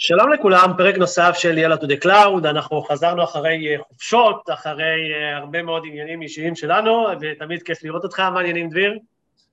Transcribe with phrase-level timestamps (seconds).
[0.00, 5.14] שלום לכולם, פרק נוסף של יאללה to the cloud, אנחנו חזרנו אחרי אה, חופשות, אחרי
[5.14, 8.98] אה, הרבה מאוד עניינים אישיים שלנו, ותמיד כיף לראות אותך, מה העניינים דביר?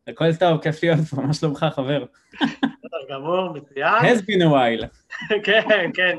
[0.07, 2.05] הכל טוב, כיף להיות פה, מה שלומך חבר?
[2.33, 3.95] בסדר גמור, מצוין.
[3.95, 4.87] has been a while.
[5.45, 6.17] כן, כן,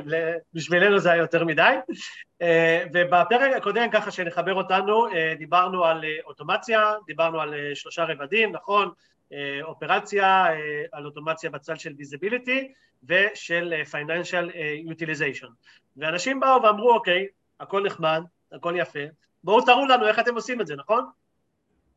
[0.55, 1.75] בשבילנו זה היה יותר מדי.
[2.43, 5.07] אה, ובפרק הקודם, ככה שנחבר אותנו,
[5.39, 8.91] דיברנו על אוטומציה, דיברנו על שלושה רבדים, נכון?
[9.63, 10.47] אופרציה,
[10.93, 12.73] על אוטומציה בצד של visibility,
[13.09, 15.49] ושל אה, Financial אה, Utilization.
[15.97, 17.27] ואנשים באו ואמרו, אוקיי,
[17.61, 18.23] הכל נחמד,
[18.53, 18.99] הכל יפה,
[19.45, 21.05] בואו תראו לנו איך אתם עושים את זה, נכון?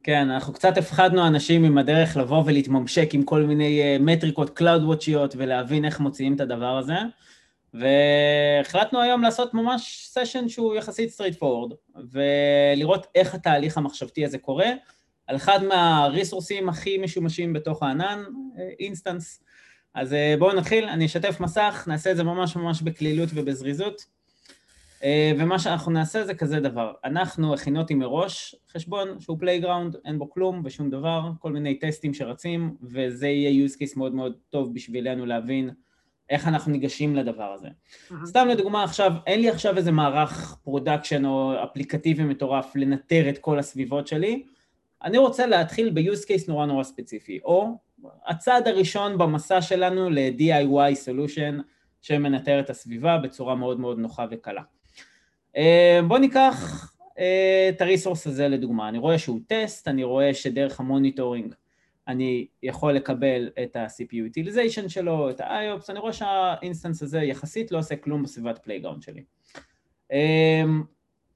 [0.04, 4.94] כן, אנחנו קצת הפחדנו אנשים עם הדרך לבוא ולהתממשק עם כל מיני אה, מטריקות CloudWatch
[4.94, 6.98] יות ולהבין איך מוציאים את הדבר הזה,
[7.74, 11.74] והחלטנו היום לעשות ממש סשן שהוא יחסית straightforward,
[12.12, 14.68] ולראות איך התהליך המחשבתי הזה קורה,
[15.30, 18.24] על אחד מהריסורסים הכי משומשים בתוך הענן,
[18.80, 19.44] instance.
[19.94, 24.06] אז אה, בואו נתחיל, אני אשתף מסך, נעשה את זה ממש ממש בקלילות ובזריזות.
[25.04, 30.30] אה, ומה שאנחנו נעשה זה כזה דבר, אנחנו הכינותי מראש חשבון שהוא playground, אין בו
[30.30, 35.26] כלום ושום דבר, כל מיני טסטים שרצים, וזה יהיה use case מאוד מאוד טוב בשבילנו
[35.26, 35.70] להבין
[36.30, 37.68] איך אנחנו ניגשים לדבר הזה.
[37.68, 38.14] Mm-hmm.
[38.26, 43.60] סתם לדוגמה עכשיו, אין לי עכשיו איזה מערך production או אפליקטיבי מטורף לנטר את כל
[43.60, 44.44] הסביבות שלי,
[45.04, 47.78] אני רוצה להתחיל ב-use case נורא נורא ספציפי, או
[48.26, 51.62] הצעד הראשון במסע שלנו ל-DIY solution
[52.02, 54.62] שמנטר את הסביבה בצורה מאוד מאוד נוחה וקלה.
[55.58, 60.34] אה, בואו ניקח אה, את ה resource הזה לדוגמה, אני רואה שהוא טסט, אני רואה
[60.34, 61.54] שדרך ה monitoring
[62.08, 67.72] אני יכול לקבל את ה-CPU utilization שלו, את ה-IOPS, אני רואה שה instance הזה יחסית
[67.72, 69.24] לא עושה כלום בסביבת playground שלי.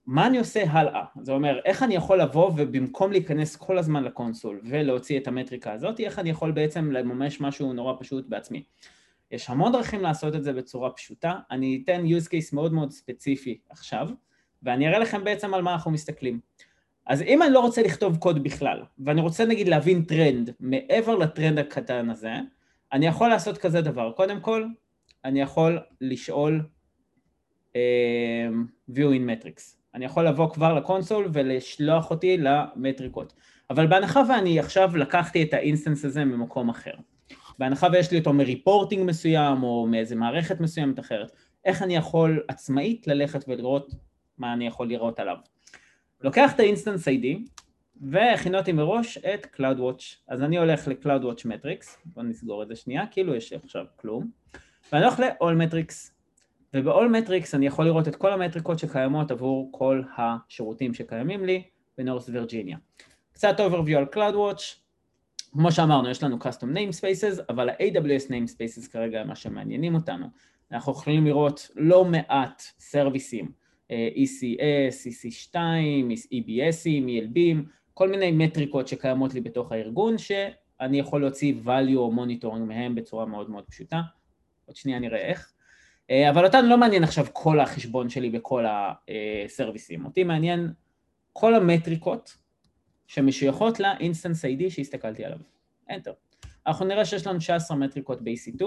[0.08, 1.06] אה, מה אני עושה הלאה?
[1.22, 5.73] זה אומר, איך אני יכול לבוא ובמקום להיכנס כל הזמן ל console ולהוציא את המטריקה
[5.73, 8.64] הזאת, איך אני יכול בעצם לממש משהו נורא פשוט בעצמי.
[9.32, 13.58] יש המון דרכים לעשות את זה בצורה פשוטה, אני אתן use case מאוד מאוד ספציפי
[13.70, 14.10] עכשיו,
[14.64, 16.40] ואני אראה לכם בעצם על מה אנחנו מסתכלים.
[17.06, 21.60] אז אם אני לא רוצה לכתוב קוד בכלל, ואני רוצה נגיד להבין טרנד מעבר לטרנד
[21.60, 22.33] הקטן הזה,
[22.94, 24.11] אני יכול לעשות כזה דבר.
[24.11, 24.67] קודם כל,
[25.26, 26.61] אני יכול לשאול
[27.73, 27.76] uh,
[28.92, 29.83] view in metrics.
[29.95, 33.33] אני יכול לבוא כבר ל console ולשלוח אותי למטריקות.
[33.70, 36.93] אבל בהנחה ואני עכשיו לקחתי את ה instance הזה ממקום אחר,
[37.59, 41.32] בהנחה ויש לי אותו מ reporting מסוים או מאיזה מערכת מסוימת אחרת,
[41.65, 43.93] איך אני יכול עצמאית ללכת ולראות
[44.37, 45.37] מה אני יכול לראות עליו.
[46.21, 47.26] לוקח את ה instance ID
[48.02, 50.03] והכינותי מראש את CloudWatch.
[50.27, 54.30] אז אני הולך ל-CloudWatch Metrics, בוא נסגור את זה שנייה, כאילו יש עכשיו כלום,
[54.92, 56.13] ואני הולך ל-All Metrics.
[56.73, 61.64] וב-all metrics אני יכול לראות את כל המטריקות שקיימות עבור כל השירותים שקיימים לי
[61.98, 62.78] בנורס וירג'יניה.
[63.32, 64.61] קצת overview על CloudWatch,
[65.52, 70.26] כמו שאמרנו יש לנו custom namespaces, אבל ה-AWS namespaces כרגע הם מה שמעניינים אותנו.
[70.72, 73.52] אנחנו יכולים לראות לא מעט סרוויסים,
[73.92, 75.56] ECS, EC2,
[76.33, 77.58] EBSים, ELBים,
[77.94, 83.26] כל מיני מטריקות שקיימות לי בתוך הארגון, שאני יכול להוציא value או monitoring מהם בצורה
[83.26, 84.02] מאוד מאוד פשוטה.
[84.66, 85.54] עוד שנייה נראה איך.
[86.09, 90.73] אה, אבל אותנו לא מעניין עכשיו כל החשבון שלי בכל הסרוויסים, אותי מעניין
[91.33, 92.37] כל המטריקות
[93.08, 95.39] שמשויכות ל instance ID שהסתכלתי עליו,
[95.89, 96.45] Enter.
[96.67, 98.65] אנחנו נראה שיש לנו 19 מטריקות ב-EC2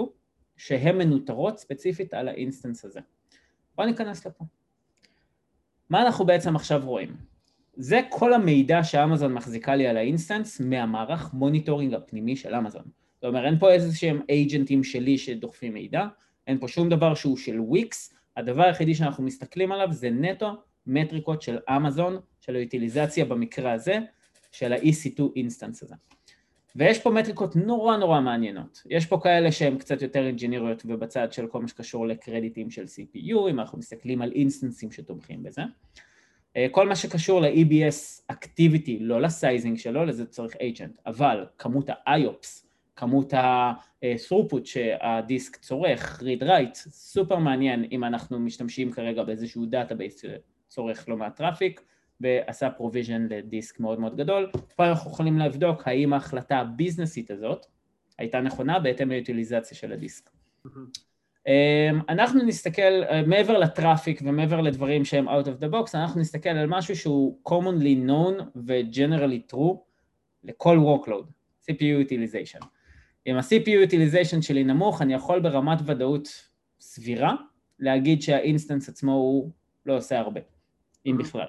[0.57, 2.99] שהן מנוטרות ספציפית על ה instance הזה.
[3.75, 4.45] בואו ניכנס לפה.
[5.89, 7.15] מה אנחנו בעצם עכשיו רואים?
[7.73, 12.83] זה כל המידע שאמזון מחזיקה לי על ה instance מהמערך monitoring הפנימי של אמזון.
[13.15, 16.07] זאת אומרת, אין פה איזה שהם אייג'נטים שלי שדוחפים מידע,
[16.47, 20.51] אין פה שום דבר שהוא של וויקס, הדבר היחידי שאנחנו מסתכלים עליו זה נטו
[20.87, 23.99] מטריקות של אמזון, של האוטיליזציה במקרה הזה,
[24.51, 25.95] של ה-EC2 instance הזה.
[26.75, 28.83] ויש פה מטריקות נורא נורא מעניינות.
[28.89, 33.49] יש פה כאלה שהן קצת יותר אינג'יניריות ובצד של כל מה שקשור לקרדיטים של CPU,
[33.49, 35.61] אם אנחנו מסתכלים על אינסטנסים שתומכים בזה.
[36.57, 41.89] אה, כל מה שקשור ל-EBS Activity, לא ל sizing שלו, לזה צריך agent, אבל כמות
[41.89, 42.66] ה-IOPS
[42.97, 50.21] כמות ה-throughput שהדיסק צורך, read write, סופר מעניין אם אנחנו משתמשים כרגע באיזשהו database
[50.67, 51.81] שצורך לא מעט traffic
[52.21, 54.51] ועשה provision לדיסק מאוד מאוד גדול.
[54.75, 57.65] פה אנחנו יכולים לבדוק האם ההחלטה הביזנסית הזאת
[58.17, 60.29] הייתה נכונה בהתאם ליוטיליזציה של הדיסק.
[61.47, 66.49] אמ, אנחנו נסתכל, מעבר ל traffic ומעבר לדברים שהם out of the box, אנחנו נסתכל
[66.49, 69.75] על משהו שהוא commonly known ו-generally true
[70.43, 71.25] לכל workload,
[71.65, 72.76] CPU utilization.
[73.27, 76.27] אם ה-CPU utilization שלי נמוך, אני יכול ברמת ודאות
[76.79, 77.35] סבירה
[77.79, 79.51] להגיד שה-instance עצמו הוא
[79.85, 80.41] לא עושה הרבה,
[81.05, 81.45] אם בכלל.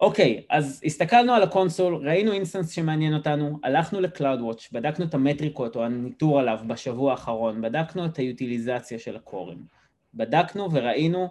[0.00, 5.76] אוקיי, אוקיי, אז הסתכלנו על ה-console, ראינו instance שמעניין אותנו, הלכנו ל-CloudWatch, בדקנו את המטריקות
[5.76, 9.66] או הניטור עליו בשבוע האחרון, בדקנו את היוטיליזציה של ה-coreים,
[10.14, 11.28] בדקנו וראינו,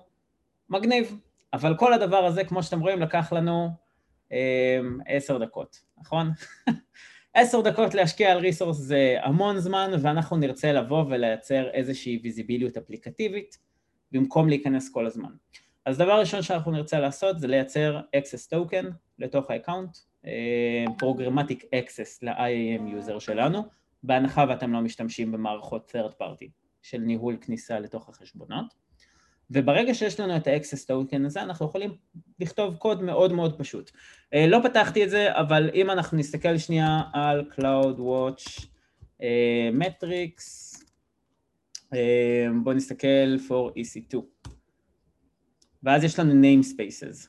[0.69, 1.19] מגניב,
[1.53, 3.69] אבל כל הדבר הזה, כמו שאתם רואים, לקח לנו
[4.31, 6.31] אה, עשר דקות, נכון?
[7.37, 13.57] עשר דקות להשקיע על resource זה המון זמן, ואנחנו נרצה לבוא ולייצר איזושהי ויזיביליות אפליקטיבית,
[14.11, 15.29] במקום להיכנס כל הזמן.
[15.85, 18.85] אז דבר ראשון שאנחנו נרצה לעשות זה לייצר access token
[19.19, 19.97] לתוך ה-account,
[20.97, 23.63] programmatic uh, access ל-IAM user שלנו,
[24.03, 26.47] בהנחה ואתם לא משתמשים במערכות third party
[26.81, 28.84] של ניהול כניסה לתוך החשבונות.
[29.51, 31.95] וברגע שיש לנו את ה-access token הזה, אנחנו יכולים
[32.39, 33.89] לכתוב קוד מאוד מאוד פשוט.
[33.89, 38.65] Uh, לא פתחתי את זה, אבל אם אנחנו נסתכל שנייה על CloudWatch
[39.19, 39.23] uh,
[39.81, 40.77] metrics,
[41.83, 41.95] uh,
[42.63, 44.17] בואו נסתכל for EC2.
[45.83, 47.27] ואז יש לנו namespaces.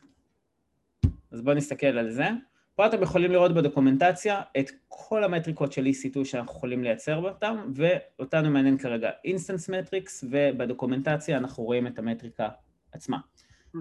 [1.31, 2.29] אז בואו נסתכל על זה.
[2.77, 8.51] פה אתם יכולים לראות בדוקומנטציה את כל המטריקות של EC2 שאנחנו יכולים לייצר אותם, ואותנו
[8.51, 12.49] מעניין כרגע instance metrics, ובדוקומנטציה אנחנו רואים את המטריקה
[12.93, 13.19] עצמה.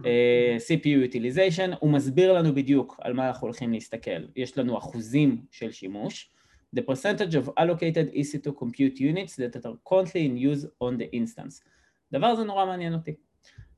[0.05, 4.25] אה, CPU utilization, הוא מסביר לנו בדיוק על מה אנחנו הולכים להסתכל.
[4.35, 6.31] יש לנו אחוזים של שימוש.
[6.75, 11.63] The percentage of allocated EC2 compute units that are currently in use on the instance.
[12.11, 13.15] דבר הזה נורא מעניין אותי.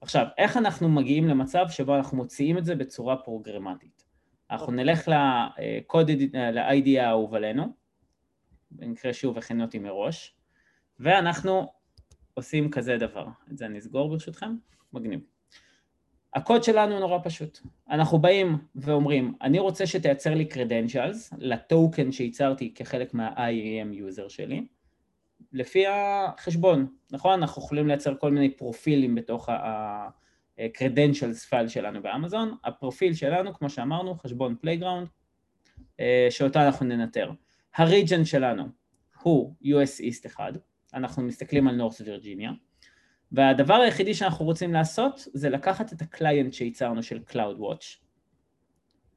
[0.01, 4.06] עכשיו, איך אנחנו מגיעים למצב שבו אנחנו מוציאים את זה בצורה פרוגרמטית?
[4.51, 7.73] אנחנו נלך לקוד, ל-ID האהוב עלינו,
[8.71, 10.35] במקרה שוב הכינו אותי מראש,
[10.99, 11.71] ואנחנו
[12.33, 13.27] עושים כזה דבר.
[13.51, 14.55] את זה אני אסגור ברשותכם,
[14.93, 15.19] מגניב.
[16.35, 17.59] הקוד שלנו נורא פשוט.
[17.89, 24.67] אנחנו באים ואומרים, אני רוצה שתייצר לי credentials ל-token שייצרתי כחלק מה-IAM user שלי,
[25.53, 27.33] לפי החשבון, נכון?
[27.33, 29.49] אנחנו יכולים לייצר כל מיני פרופילים בתוך
[30.59, 35.07] ה-credentials file שלנו באמזון, הפרופיל שלנו, כמו שאמרנו, חשבון playground,
[36.29, 37.31] שאותו אנחנו ננטר.
[37.75, 38.63] הריג'ן שלנו
[39.21, 40.53] הוא US East 1,
[40.93, 42.51] אנחנו מסתכלים על נורס וירג'יניה,
[43.31, 47.85] והדבר היחידי שאנחנו רוצים לעשות זה לקחת את הקליינט שייצרנו של CloudWatch,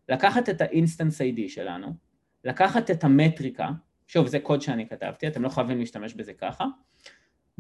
[0.09, 1.95] לקחת את ה-instance ID שלנו,
[2.45, 3.69] לקחת את המטריקה,
[4.07, 6.65] שוב, זה קוד שאני כתבתי, אתם לא חייבים להשתמש בזה ככה,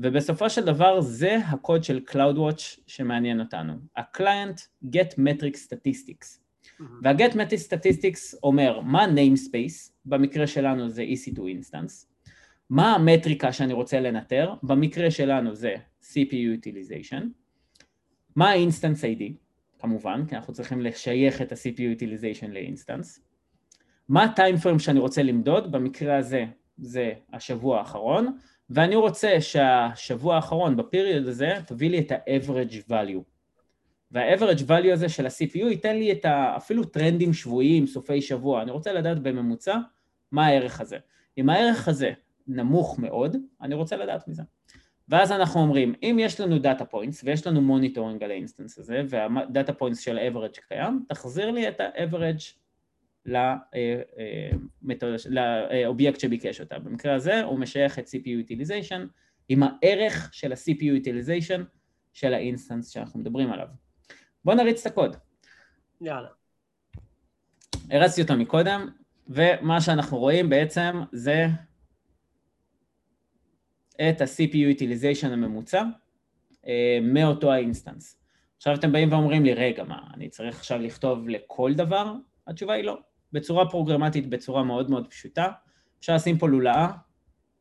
[0.02, 6.26] ובסופו של דבר זה הקוד של CloudWatch שמעניין אותנו, ה-client get metric statistics.
[6.80, 6.84] Mm-hmm.
[7.02, 12.06] וה-get metric statistics אומר מה namespace, במקרה שלנו זה EC2 instance,
[12.70, 17.22] מה המטריקה שאני רוצה לנטר, במקרה שלנו זה CPU utilization,
[18.36, 19.22] מה ה-instance ID,
[19.78, 23.20] כמובן, כי אנחנו צריכים לשייך את ה-CPU utilization ל-instance,
[24.08, 26.44] מה הטיים פריים שאני רוצה למדוד, במקרה הזה
[26.78, 28.36] זה השבוע האחרון,
[28.70, 33.22] ואני רוצה שהשבוע האחרון בפיריוד הזה תביא לי את ה-average value.
[34.10, 36.56] וה-average value הזה של ה-CPU ייתן לי את ה...
[36.56, 39.76] אפילו טרנדים שבועיים, סופי שבוע, אני רוצה לדעת בממוצע
[40.32, 40.98] מה הערך הזה.
[41.38, 42.12] אם הערך הזה
[42.46, 44.42] נמוך מאוד, אני רוצה לדעת מזה.
[45.08, 49.72] ואז אנחנו אומרים, אם יש לנו data points ויש לנו monitoring על ה-instance הזה וה-data
[49.72, 52.54] points של ה-average קיים, תחזיר לי את ה-average
[55.26, 56.78] לאובייקט שביקש אותה.
[56.78, 59.00] במקרה הזה הוא משייך את CPU utilization
[59.48, 61.60] עם הערך של ה-CPU utilization
[62.12, 63.66] של ה-instance שאנחנו מדברים עליו.
[64.44, 65.16] בואו נריץ את הקוד.
[66.00, 66.28] יאללה.
[67.90, 68.88] הרצתי אותו מקודם,
[69.28, 71.46] ומה שאנחנו רואים בעצם זה
[74.08, 75.82] את ה-CPU utilization הממוצע
[76.66, 78.20] אה, מאותו ה-instance.
[78.56, 82.14] עכשיו אתם באים ואומרים לי, רגע, מה, אני צריך עכשיו לכתוב לכל דבר?
[82.46, 82.98] התשובה היא לא.
[83.32, 85.48] בצורה פרוגרמטית, בצורה מאוד מאוד פשוטה.
[86.00, 86.88] אפשר לשים פה לולאה,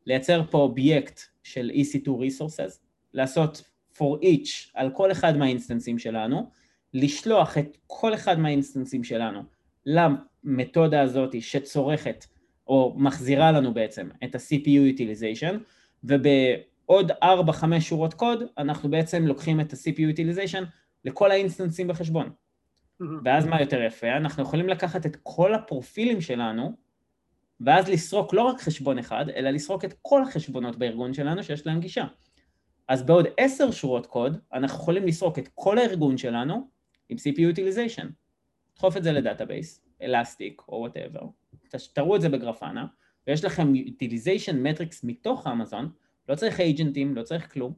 [0.06, 2.78] לייצר פה אובייקט של EC2 resources,
[3.14, 3.62] לעשות
[3.94, 6.50] for each על כל אחד מה-instanceים שלנו,
[6.94, 9.40] לשלוח את כל אחד מה-instanceים שלנו
[9.86, 12.24] למתודה הזאת שצורכת
[12.66, 15.54] או מחזירה לנו בעצם את ה-CPU utilization,
[16.04, 20.64] ובעוד 4-5 שורות קוד אנחנו בעצם לוקחים את ה-CPU utilization
[21.04, 22.30] לכל ה-instanceים בחשבון.
[23.24, 24.16] ואז מה יותר יפה?
[24.16, 26.72] אנחנו יכולים לקחת את כל הפרופילים שלנו,
[27.60, 31.80] ואז לסרוק לא רק חשבון אחד, אלא לסרוק את כל החשבונות בארגון שלנו שיש להם
[31.80, 32.04] גישה.
[32.88, 36.68] אז בעוד עשר שורות קוד, אנחנו יכולים לסרוק את כל הארגון שלנו
[37.08, 38.06] עם CPU utilization.
[38.76, 41.20] דחוף את זה ל-database, אלסטיק או whatever,
[41.92, 42.86] תראו את זה בגרפנה,
[43.26, 45.90] ויש לכם utilization metrics מתוך אמזון,
[46.28, 47.72] לא צריך agentים, לא צריך כלום,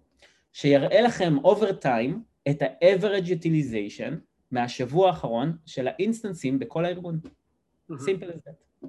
[0.53, 2.15] שיראה לכם over time
[2.51, 7.21] את ה-average utilization מהשבוע האחרון של ה-instanceים בכל הארגון.
[7.99, 8.87] סימפל as that.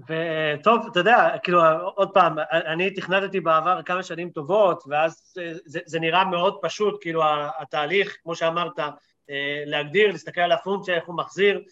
[0.00, 1.60] וטוב, אתה יודע, כאילו,
[1.94, 7.22] עוד פעם, אני תכנתתי בעבר כמה שנים טובות, ואז זה, זה נראה מאוד פשוט, כאילו,
[7.58, 8.78] התהליך, כמו שאמרת,
[9.30, 11.62] אה, להגדיר, להסתכל על הפונקציה, איך הוא מחזיר,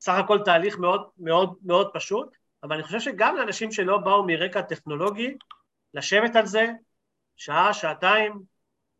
[0.00, 4.62] סך הכל תהליך מאוד מאוד מאוד פשוט, אבל אני חושב שגם לאנשים שלא באו מרקע
[4.62, 5.36] טכנולוגי,
[5.94, 6.66] לשבת על זה
[7.36, 8.42] שעה, שעתיים,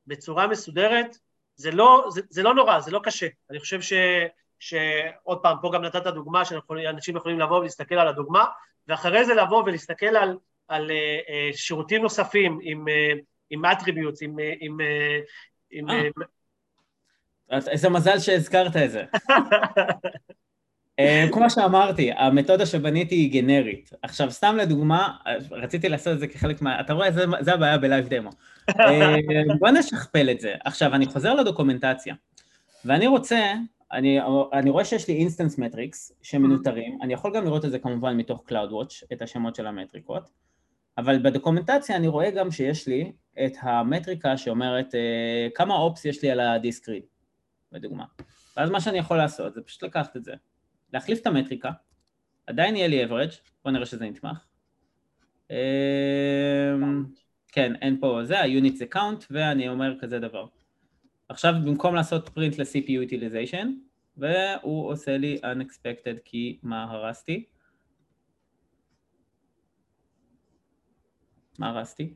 [0.07, 1.19] בצורה מסודרת,
[1.59, 3.27] זה לא, זה, זה לא נורא, זה לא קשה.
[3.51, 3.93] אני חושב ש,
[4.59, 8.45] שעוד פעם, פה גם נתת דוגמה שאנשים יכולים לבוא ולהסתכל על הדוגמה,
[8.89, 10.37] ואחרי זה לבוא ולהסתכל על,
[10.69, 14.37] על uh, uh, שירותים נוספים עם, uh, עם attributes, עם...
[14.61, 14.79] עם,
[15.71, 15.87] עם
[17.51, 19.05] איזה מזל שהזכרת את זה.
[21.33, 23.91] כמו שאמרתי, המתודה שבניתי היא גנרית.
[24.03, 25.17] עכשיו, סתם לדוגמה,
[25.51, 26.81] רציתי לעשות את זה כחלק מה...
[26.81, 28.31] אתה רואה, זה, זה הבעיה בלייב דמו.
[29.59, 30.55] בוא נשכפל את זה.
[30.65, 32.15] עכשיו, אני חוזר לדוקומנטציה,
[32.85, 33.53] ואני רוצה
[33.93, 34.19] אני,
[34.53, 38.45] אני רואה שיש לי instance metrics שמנוטרים, אני יכול גם לראות את זה כמובן מתוך
[38.49, 40.31] CloudWatch, את השמות של המטריקות,
[40.99, 43.13] אבל בדוקומנטציה אני רואה גם שיש לי
[43.45, 47.03] את המטריקה שאומרת uh, כמה ops יש לי על ה-disk read,
[47.73, 48.05] בדוגמה.
[48.57, 50.33] ואז מה שאני יכול לעשות זה פשוט לקחת את זה,
[50.93, 51.71] להחליף את המטריקה,
[52.47, 54.39] עדיין יהיה לי average, בוא נראה שזה נתמך.
[55.49, 55.53] Uh,
[57.49, 60.47] כן, אין פה זה, ה-unit זה count, ואני אומר כזה דבר.
[61.29, 63.67] עכשיו במקום לעשות print ל-CPU utilization,
[64.17, 67.45] והוא עושה לי unexpected כי מה הרסתי?
[71.59, 72.15] מה הרסתי?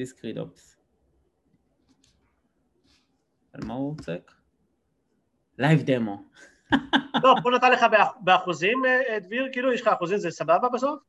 [0.00, 0.76] disk read ops.
[3.52, 4.34] על מה הוא צועק?
[5.58, 6.22] live demo.
[7.22, 7.86] לא, פה נתן לך
[8.20, 11.00] באחוזים, אה, דביר, כאילו יש לך אחוזים, זה סבבה בסוף?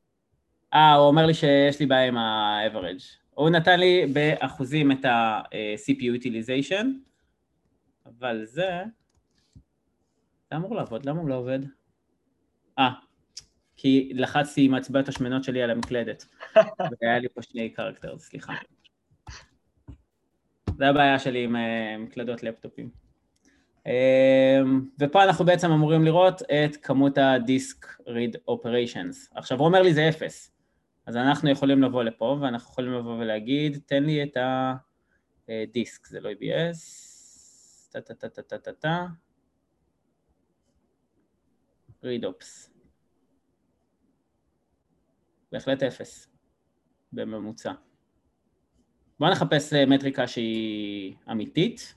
[0.73, 3.03] אה, הוא אומר לי שיש לי בעיה עם ה-average.
[3.33, 6.85] הוא נתן לי באחוזים את ה-CPU utilization,
[8.05, 8.83] אבל זה...
[10.51, 11.59] זה אמור לעבוד, למה הוא לא עובד?
[12.79, 12.89] אה,
[13.77, 16.25] כי לחצתי עם הצבעת השמנות שלי על המקלדת,
[17.01, 18.53] והיה לי פה שני קרקטר, סליחה.
[20.77, 21.59] זה הבעיה שלי עם uh,
[21.99, 23.02] מקלדות לפטופים.
[23.87, 23.89] Uh,
[24.99, 29.15] ופה אנחנו בעצם אמורים לראות את כמות ה-disk read operations.
[29.35, 30.51] עכשיו הוא אומר לי זה אפס,
[31.05, 36.29] אז אנחנו יכולים לבוא לפה ואנחנו יכולים לבוא ולהגיד תן לי את ה-disk, זה לא
[36.31, 36.77] EBS,
[37.91, 39.05] טה טה טה טה טה טה טה
[42.03, 42.69] רידופס.
[45.51, 46.27] בהחלט אפס
[47.13, 47.73] בממוצע.
[49.19, 51.95] בואו נחפש אה, מטריקה שהיא אמיתית.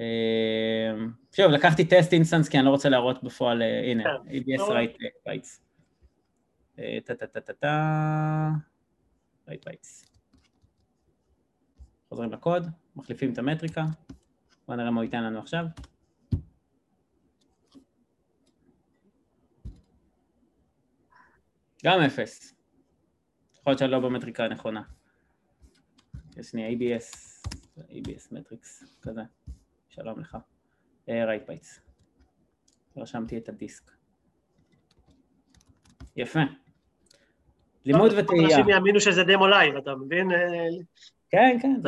[0.00, 0.92] אה,
[1.36, 4.04] שוב, לקחתי test instance כי אני לא רוצה להראות בפועל, אה, הנה.
[4.26, 4.96] EBS write
[5.28, 5.60] bytes.
[7.04, 8.48] טה טה טה טה טה,
[9.48, 10.06] write bytes.
[12.08, 13.84] חוזרים לקוד, מחליפים את המטריקה.
[14.68, 15.66] בוא נראה מה הוא ייתן לנו עכשיו.
[21.84, 22.54] גם אפס.
[23.58, 24.82] יכול להיות שאני לא במטריקה הנכונה.
[26.36, 27.38] יש לי EBS,
[27.78, 29.22] EBS metrics, כזה.
[29.96, 30.36] שלום לך.
[31.08, 31.80] write uh, bytes.
[32.96, 33.90] רשמתי את ה-disk.
[36.16, 36.40] יפה.
[37.84, 38.44] לימוד וטעייה.
[38.44, 40.28] אנשים יאמינו שזה demo live, אתה מבין?
[41.30, 41.80] כן, כן.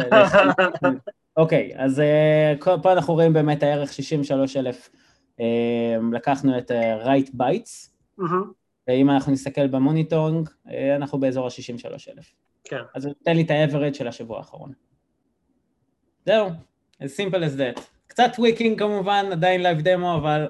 [1.37, 2.03] אוקיי, אז
[2.65, 5.43] uh, פה אנחנו רואים באמת הערך 63,000, uh,
[6.13, 6.71] לקחנו את
[7.05, 8.25] write bytes, mm-hmm.
[8.89, 10.49] ואם אנחנו נסתכל ב-monitoring,
[10.97, 12.23] אנחנו באזור ה-63,000.
[12.65, 12.83] כן.
[12.95, 14.73] אז נותן לי את ה-average של השבוע האחרון.
[16.27, 16.49] זהו,
[17.03, 17.98] as simple as that.
[18.09, 20.49] קצת tweaking כמובן, עדיין live demo, אבל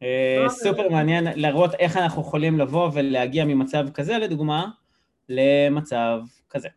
[0.00, 0.04] uh,
[0.48, 4.70] סופר מעניין לראות איך אנחנו יכולים לבוא ולהגיע ממצב כזה, לדוגמה,
[5.28, 6.20] למצב
[6.50, 6.68] כזה.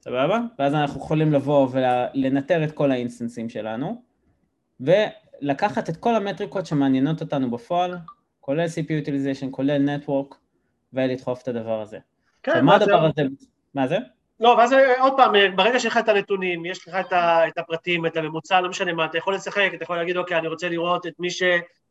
[0.00, 0.40] סבבה?
[0.58, 4.02] ואז אנחנו יכולים לבוא ולנטר את כל ה-instanceים שלנו,
[4.80, 7.96] ולקחת את כל המטריקות שמעניינות אותנו בפועל,
[8.40, 10.34] כולל CPU utilization, כולל Network,
[10.92, 11.98] ולדחוף את הדבר הזה.
[12.42, 13.22] כן, מה הדבר הזה?
[13.74, 13.98] מה זה?
[14.40, 18.06] לא, ואז עוד פעם, ברגע שיש לך את הנתונים, יש לך את, ה, את הפרטים,
[18.06, 21.06] את הממוצע, לא משנה מה, אתה יכול לשחק, אתה יכול להגיד, אוקיי, אני רוצה לראות
[21.06, 21.42] את מי ש...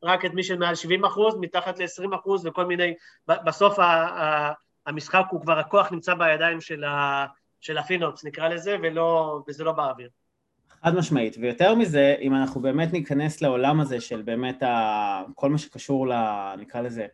[0.04, 2.94] רק את מי שמעל 70 אחוז, מתחת ל-20 אחוז וכל מיני...
[3.28, 4.52] בסוף ה, ה,
[4.86, 7.26] המשחק הוא כבר, הכוח נמצא בידיים של, ה,
[7.62, 10.10] של ה FinOps נקרא לזה, ולא, וזה לא באוויר.
[10.84, 15.22] חד משמעית, ויותר מזה, אם אנחנו באמת ניכנס לעולם הזה של באמת ה...
[15.36, 16.14] כל מה שקשור ל...
[16.58, 17.06] נקרא לזה,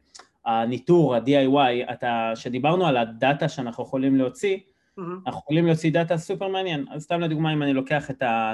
[0.46, 2.32] הניטור, ה-DIY, אתה...
[2.36, 4.58] שדיברנו על הדאטה שאנחנו יכולים להוציא.
[4.98, 8.54] אנחנו יכולים להוציא דאטה סופר מעניין, אז סתם לדוגמה אם אני לוקח את ה...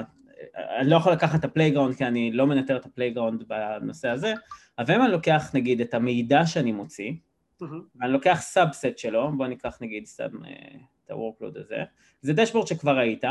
[0.56, 4.08] אני לא יכול לקחת את ה playground כי אני לא מנטר את ה playground בנושא
[4.08, 4.34] הזה,
[4.78, 7.64] אבל אם אני לוקח נגיד את המידע שאני מוציא, mm-hmm.
[7.96, 10.28] ואני לוקח subset שלו, בוא ניקח נגיד סתם
[11.04, 11.84] את ה-workload הזה.
[12.20, 13.24] זה dashboard שכבר ראית.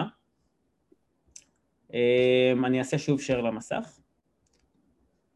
[1.93, 3.99] אמ, אני אעשה שוב share למסך.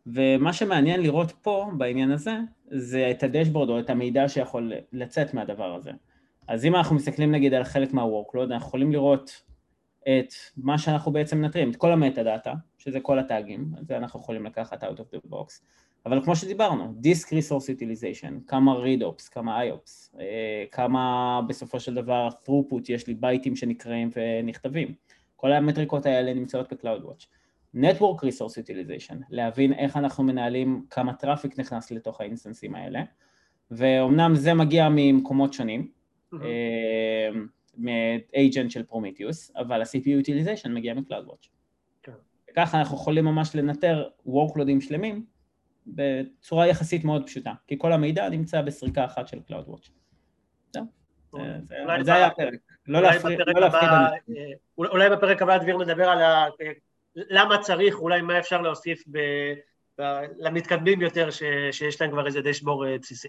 [0.05, 2.37] ומה שמעניין לראות פה בעניין הזה,
[2.67, 5.91] זה את ה dashboard או את המידע שיכול לצאת מהדבר הזה.
[6.47, 9.43] אז אם אנחנו מסתכלים נגיד על חלק מה-workload, אנחנו יכולים לראות
[10.01, 14.45] את מה שאנחנו בעצם מנטרים, את כל ה metadata, שזה כל הטאגים, זה אנחנו יכולים
[14.45, 15.61] לקחת out of the box,
[16.05, 22.29] אבל כמו שדיברנו, Disk Resource Utilization, כמה read-ops, כמה IOPS, אה, כמה בסופו של דבר
[22.45, 24.93] throughput יש לי בייטים שנקראים ונכתבים,
[25.35, 27.25] כל המטריקות האלה נמצאות ב-CloudWatch.
[27.75, 33.03] Network Resource Utilization, להבין איך אנחנו מנהלים כמה traffic נכנס לתוך האינסטנסים האלה,
[33.71, 36.02] ואומנם זה מגיע ממקומות שונים.
[37.77, 41.47] מ agent של Prometheus, אבל ה-CPU Utilization מגיע מ-CloudWatch.
[42.03, 42.11] כן.
[42.51, 45.25] וככה אנחנו יכולים ממש לנטר workloadים שלמים
[45.87, 49.89] בצורה יחסית מאוד פשוטה, כי כל המידע נמצא בסריקה אחת של CloudWatch.
[52.01, 52.53] זה היה הפרק.
[52.87, 54.07] לא להפחיד אה,
[54.77, 56.51] אולי בפרק הבא דביר נדבר על
[57.15, 59.03] למה צריך, אולי מה אפשר להוסיף
[60.37, 61.29] למתקדמים יותר
[61.71, 63.27] שיש להם כבר איזה דשבור בסיסי.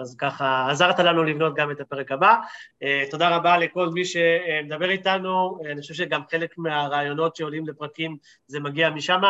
[0.00, 2.36] אז ככה עזרת לנו לבנות גם את הפרק הבא.
[2.82, 8.16] אה, תודה רבה לכל מי שמדבר איתנו, אני חושב שגם חלק מהרעיונות שעולים לפרקים
[8.46, 9.20] זה מגיע משם,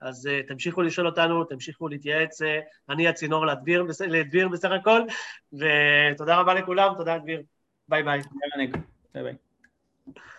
[0.00, 2.40] אז uh, תמשיכו לשאול אותנו, תמשיכו להתייעץ,
[2.88, 5.00] אני הצינור לדביר, לדביר בסך הכל,
[5.52, 7.42] ותודה רבה לכולם, תודה דביר,
[7.88, 8.20] ביי ביי.
[9.14, 9.34] ביי ביי.